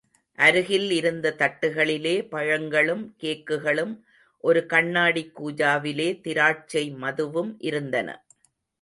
அருகில் 0.37 0.91
இருந்த 0.91 1.35
தட்டுகளிலே, 1.37 2.27
பழங்களும், 2.29 3.15
கேக்குகளும், 3.21 3.93
ஒரு 4.43 4.65
கண்ணாடிக் 4.65 5.33
கூஜாவிலே 5.39 6.21
திராட்சை 6.21 6.95
மதுவும் 7.01 7.55
இருந்தன. 7.59 8.23